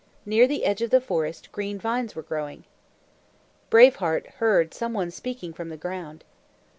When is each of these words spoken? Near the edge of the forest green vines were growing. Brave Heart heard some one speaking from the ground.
Near 0.25 0.47
the 0.47 0.65
edge 0.65 0.81
of 0.81 0.89
the 0.89 0.99
forest 0.99 1.51
green 1.51 1.77
vines 1.77 2.15
were 2.15 2.23
growing. 2.23 2.63
Brave 3.69 3.97
Heart 3.97 4.25
heard 4.41 4.73
some 4.73 4.93
one 4.93 5.11
speaking 5.11 5.53
from 5.53 5.69
the 5.69 5.77
ground. 5.77 6.23